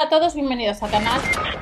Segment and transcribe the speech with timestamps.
[0.00, 1.20] A todos, bienvenidos al canal.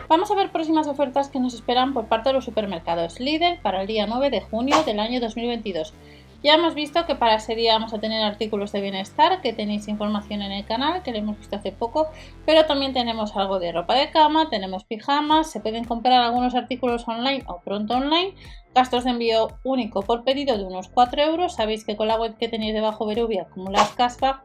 [0.09, 3.81] Vamos a ver próximas ofertas que nos esperan por parte de los supermercados líder para
[3.81, 5.95] el día 9 de junio del año 2022.
[6.43, 9.88] Ya hemos visto que para ese día vamos a tener artículos de bienestar, que tenéis
[9.88, 12.08] información en el canal, que lo hemos visto hace poco,
[12.44, 17.09] pero también tenemos algo de ropa de cama, tenemos pijamas, se pueden comprar algunos artículos
[17.09, 18.34] online o pronto online,
[18.75, 22.37] gastos de envío único por pedido de unos 4 euros, sabéis que con la web
[22.37, 24.43] que tenéis debajo Verubia acumulas caspa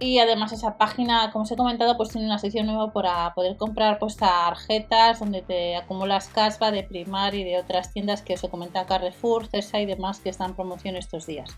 [0.00, 3.56] y además esa página, como os he comentado, pues tiene una sección nueva para poder
[3.56, 8.44] comprar pues tarjetas donde te acumulas caspa de Primar y de otras tiendas que os
[8.44, 11.50] he comentado, Carrefour, Cesa y demás que están en promoción estos días.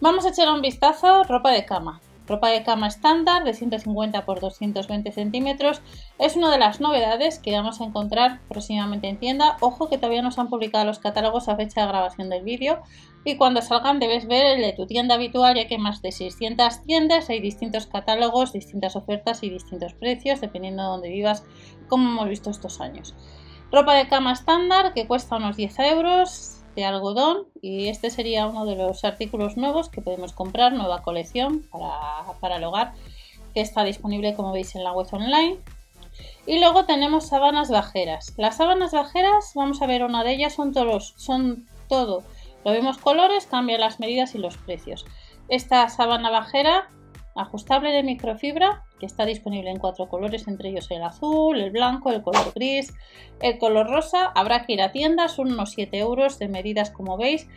[0.00, 2.00] Vamos a echar un vistazo, ropa de cama.
[2.30, 5.82] Ropa de cama estándar de 150 x 220 centímetros
[6.20, 9.56] es una de las novedades que vamos a encontrar próximamente en tienda.
[9.60, 12.82] Ojo que todavía no se han publicado los catálogos a fecha de grabación del vídeo
[13.24, 16.12] y cuando salgan debes ver el de tu tienda habitual ya que hay más de
[16.12, 21.42] 600 tiendas, hay distintos catálogos, distintas ofertas y distintos precios dependiendo de dónde vivas
[21.88, 23.12] como hemos visto estos años.
[23.72, 28.64] Ropa de cama estándar que cuesta unos 10 euros, de algodón y este sería uno
[28.64, 31.64] de los artículos nuevos que podemos comprar, nueva colección
[32.40, 32.92] para, el hogar
[33.54, 35.58] que está disponible como veis en la web online.
[36.46, 38.32] Y luego tenemos sábanas bajeras.
[38.36, 42.22] Las sábanas bajeras, vamos a ver una de ellas, son todos, son todo.
[42.64, 45.04] Lo vemos colores, cambia las medidas y los precios.
[45.48, 46.88] Esta sábana bajera
[47.34, 52.12] ajustable de microfibra que está disponible en cuatro colores, entre ellos el azul, el blanco,
[52.12, 52.94] el color gris,
[53.40, 54.30] el color rosa.
[54.36, 57.48] Habrá que ir a tiendas, son unos 7 euros de medidas como veis.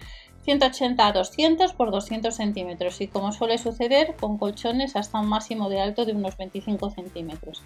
[0.43, 5.69] 180 a 200 por 200 centímetros y como suele suceder con colchones hasta un máximo
[5.69, 7.63] de alto de unos 25 centímetros.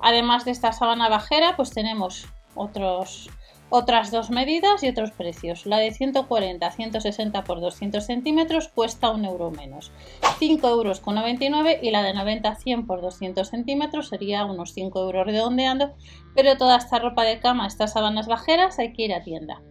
[0.00, 3.28] Además de esta sábana bajera pues tenemos otros
[3.74, 5.64] otras dos medidas y otros precios.
[5.64, 9.90] La de 140 a 160 por 200 centímetros cuesta un euro menos,
[10.38, 14.74] 5 euros con 99 y la de 90 a 100 por 200 centímetros sería unos
[14.74, 15.94] 5 euros redondeando,
[16.34, 19.62] pero toda esta ropa de cama, estas sábanas bajeras hay que ir a tienda.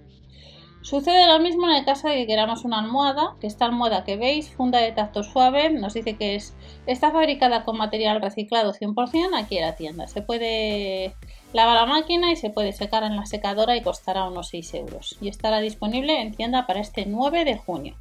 [0.81, 4.18] Sucede lo mismo en el caso de que queramos una almohada, que esta almohada que
[4.18, 6.56] veis, funda de tacto suave, nos dice que es,
[6.88, 10.08] está fabricada con material reciclado 100%, aquí en la tienda.
[10.08, 11.14] Se puede
[11.53, 15.18] lavar la máquina y se puede secar en la secadora y costará unos 6 euros.
[15.22, 17.96] Y estará disponible en tienda para este 9 de junio.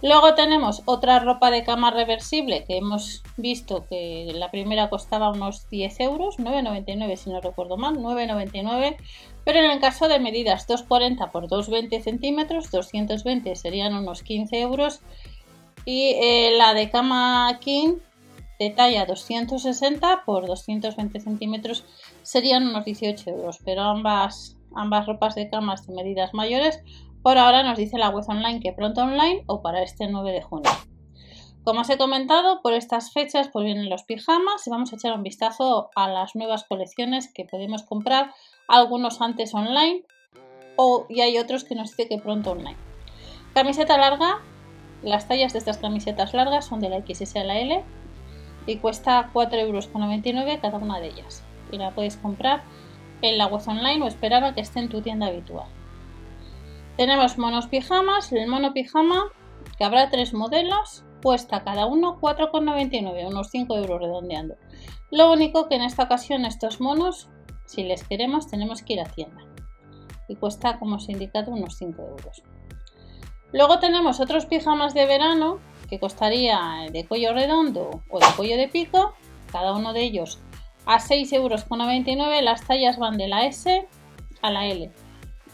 [0.00, 5.68] Luego tenemos otra ropa de cama reversible que hemos visto que la primera costaba unos
[5.70, 8.96] 10 euros, 9,99 si no recuerdo mal, 9,99,
[9.48, 15.00] pero en el caso de medidas 2,40 por 2,20 centímetros, 220 serían unos 15 euros
[15.86, 17.94] y eh, la de cama King
[18.58, 21.86] de talla 260 por 220 centímetros
[22.22, 26.82] serían unos 18 euros, pero ambas, ambas ropas de camas de medidas mayores
[27.22, 30.42] por ahora nos dice la web online que pronto online o para este 9 de
[30.42, 30.70] junio.
[31.68, 35.12] Como os he comentado, por estas fechas pues vienen los pijamas y vamos a echar
[35.12, 38.32] un vistazo a las nuevas colecciones que podemos comprar,
[38.68, 40.02] algunos antes online
[40.76, 42.78] o, y hay otros que nos dice que pronto online.
[43.52, 44.38] Camiseta larga,
[45.02, 47.84] las tallas de estas camisetas largas son de la XS a la L
[48.66, 49.90] y cuesta 4,99 euros
[50.62, 51.44] cada una de ellas.
[51.70, 52.62] Y la puedes comprar
[53.20, 55.68] en la web online o esperar a que esté en tu tienda habitual.
[56.96, 59.24] Tenemos monos pijamas, el mono pijama,
[59.76, 64.56] que habrá tres modelos, cuesta cada uno 4,99, unos 5 euros redondeando.
[65.10, 67.28] Lo único que en esta ocasión estos monos,
[67.64, 69.42] si les queremos, tenemos que ir a tienda.
[70.28, 72.42] Y cuesta, como os he indicado, unos 5 euros.
[73.52, 75.58] Luego tenemos otros pijamas de verano,
[75.88, 76.58] que costaría
[76.92, 79.14] de cuello redondo o de cuello de pico,
[79.50, 80.38] cada uno de ellos
[80.84, 82.42] a 6,99 euros.
[82.42, 83.86] Las tallas van de la S
[84.42, 84.90] a la L.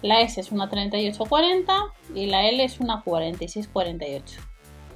[0.03, 4.54] La S es una 38,40 y la L es una 46,48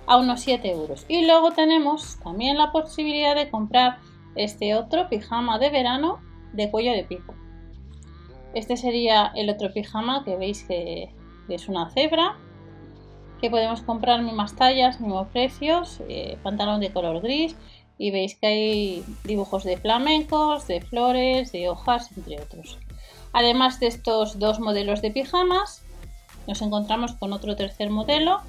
[0.09, 1.05] a unos 7 euros.
[1.07, 3.99] Y luego tenemos también la posibilidad de comprar
[4.35, 6.21] este otro pijama de verano
[6.53, 7.35] de cuello de pico.
[8.55, 11.11] Este sería el otro pijama que veis que
[11.49, 12.37] es una cebra
[13.41, 17.55] que podemos comprar mismas tallas, mismos precios, eh, pantalón de color gris
[17.99, 22.79] y veis que hay dibujos de flamencos, de flores, de hojas, entre otros.
[23.33, 25.85] Además de estos dos modelos de pijamas,
[26.47, 28.41] nos encontramos con otro tercer modelo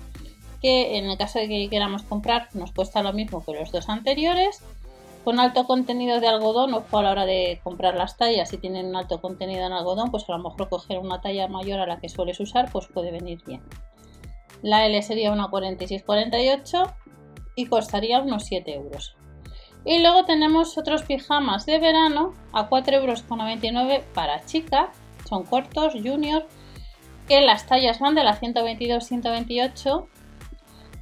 [0.61, 3.89] que en el caso de que queramos comprar nos cuesta lo mismo que los dos
[3.89, 4.61] anteriores.
[5.23, 8.87] Con alto contenido de algodón, o a la hora de comprar las tallas, si tienen
[8.87, 11.99] un alto contenido en algodón, pues a lo mejor coger una talla mayor a la
[11.99, 13.61] que sueles usar, pues puede venir bien.
[14.61, 16.93] La L sería una 46-48
[17.55, 19.15] y costaría unos 7 euros.
[19.85, 24.89] Y luego tenemos otros pijamas de verano a 4,99 euros para chicas.
[25.27, 26.47] Son cortos, junior,
[27.27, 30.07] que las tallas van de la 122-128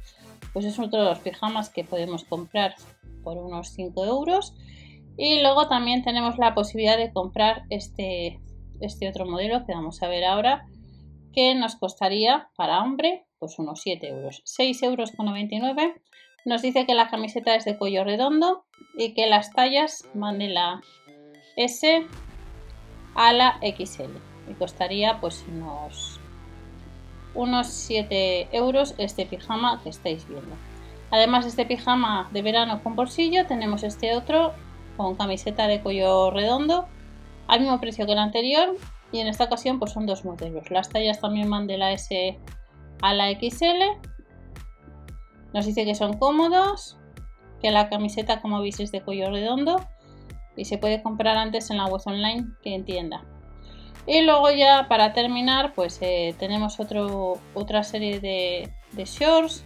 [0.54, 2.76] Pues es otro de los pijamas que podemos comprar
[3.24, 4.54] por unos 5 euros.
[5.18, 8.40] Y luego también tenemos la posibilidad de comprar este,
[8.80, 10.66] este otro modelo que vamos a ver ahora
[11.34, 14.42] que nos costaría para hombre pues unos 7 euros.
[14.46, 15.96] 6 euros con 99.
[16.46, 18.66] Nos dice que la camiseta es de cuello redondo
[18.96, 20.82] y que las tallas van de la
[21.56, 22.06] S
[23.16, 24.12] a la XL.
[24.50, 26.11] Y costaría pues unos,
[27.34, 30.56] unos 7 euros este pijama que estáis viendo.
[31.12, 34.54] Además de este pijama de verano con bolsillo, tenemos este otro
[34.98, 36.88] con camiseta de cuello redondo
[37.48, 38.76] al mismo precio que el anterior
[39.12, 40.72] y en esta ocasión pues son dos modelos.
[40.72, 42.40] Las tallas también van de la S
[43.02, 44.08] a la XL.
[45.54, 46.98] Nos dice que son cómodos,
[47.62, 49.86] que la camiseta como veis es de cuello redondo
[50.56, 53.24] y se puede comprar antes en la web online que en tienda.
[54.08, 58.72] Y luego ya para terminar pues eh, tenemos otro, otra serie de,
[59.06, 59.64] shorts,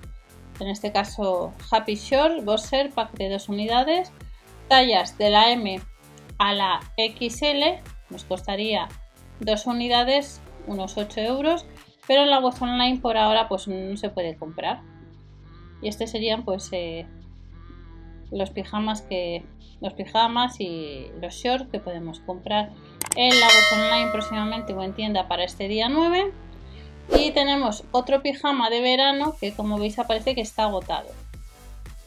[0.60, 4.12] en este caso Happy Shorts, Boxer, pack de dos unidades,
[4.68, 5.80] tallas de la M
[6.38, 8.88] a la XL, nos costaría
[9.40, 11.66] dos unidades, unos 8 euros,
[12.08, 14.82] pero en la web online por ahora pues no se puede comprar.
[15.82, 17.08] Y este serían pues eh,
[18.32, 19.46] los pijamas que
[19.82, 22.72] los pijamas y los shorts que podemos comprar
[23.16, 26.32] en la web online próximamente o en tienda para este día 9.
[27.18, 31.08] Y tenemos otro pijama de verano que como veis aparece que está agotado.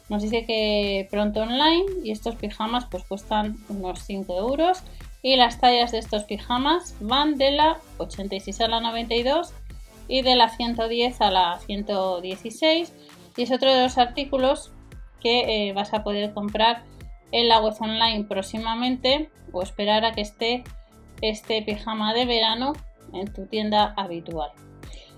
[0.08, 4.82] Nos dice que pronto online y estos pijamas pues cuestan unos 5 euros
[5.22, 9.52] y las tallas de estos pijamas van de la 86 a la 92
[10.08, 12.93] y de la 110 a la 116
[13.37, 14.72] y es otro de los artículos
[15.20, 16.84] que eh, vas a poder comprar
[17.31, 20.64] en la web online próximamente o esperar a que esté
[21.23, 22.73] este pijama de verano
[23.12, 24.50] en tu tienda habitual.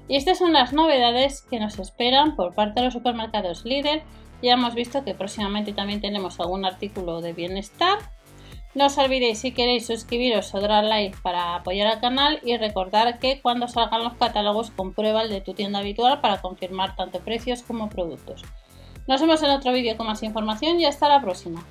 [0.09, 4.03] Y estas son las novedades que nos esperan por parte de los supermercados líder.
[4.43, 7.99] Ya hemos visto que próximamente también tenemos algún artículo de bienestar
[8.73, 13.19] no os olvidéis si queréis suscribiros o dar like para apoyar al canal y recordar
[13.19, 17.63] que cuando salgan los catálogos comprueba el de tu tienda habitual para confirmar tanto precios
[17.63, 18.45] como productos.
[19.09, 21.65] Nos vemos en otro vídeo con más información y hasta la próxima.